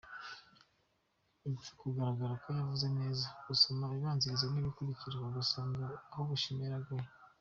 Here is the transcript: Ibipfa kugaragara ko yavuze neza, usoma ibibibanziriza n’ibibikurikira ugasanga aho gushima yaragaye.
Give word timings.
Ibipfa 1.45 1.73
kugaragara 1.81 2.33
ko 2.41 2.47
yavuze 2.57 2.87
neza, 2.99 3.25
usoma 3.53 3.81
ibibibanziriza 3.85 4.45
n’ibibikurikira 4.47 5.15
ugasanga 5.29 5.83
aho 6.11 6.23
gushima 6.31 6.59
yaragaye. 6.63 7.07